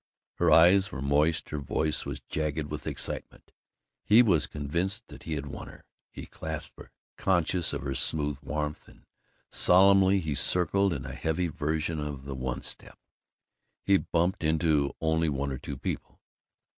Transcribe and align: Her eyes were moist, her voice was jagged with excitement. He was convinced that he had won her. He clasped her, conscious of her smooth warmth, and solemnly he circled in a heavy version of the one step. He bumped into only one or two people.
Her 0.39 0.49
eyes 0.49 0.91
were 0.91 0.99
moist, 0.99 1.49
her 1.51 1.59
voice 1.59 2.07
was 2.07 2.21
jagged 2.21 2.71
with 2.71 2.87
excitement. 2.87 3.51
He 4.03 4.23
was 4.23 4.47
convinced 4.47 5.07
that 5.09 5.21
he 5.29 5.33
had 5.35 5.45
won 5.45 5.67
her. 5.67 5.85
He 6.09 6.25
clasped 6.25 6.73
her, 6.79 6.89
conscious 7.17 7.71
of 7.71 7.83
her 7.83 7.93
smooth 7.93 8.39
warmth, 8.41 8.87
and 8.87 9.05
solemnly 9.51 10.19
he 10.19 10.33
circled 10.33 10.91
in 10.91 11.05
a 11.05 11.13
heavy 11.13 11.49
version 11.49 11.99
of 11.99 12.25
the 12.25 12.33
one 12.33 12.63
step. 12.63 12.97
He 13.83 13.97
bumped 13.97 14.43
into 14.43 14.95
only 15.01 15.29
one 15.29 15.51
or 15.51 15.59
two 15.59 15.77
people. 15.77 16.19